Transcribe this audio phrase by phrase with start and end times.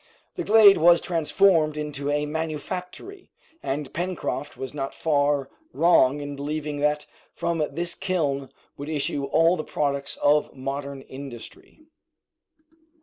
[0.33, 3.29] The glade was transformed into a manufactory,
[3.61, 9.55] and Pencroft was not far wrong in believing that from this kiln would issue all
[9.55, 11.81] the products of modern industry.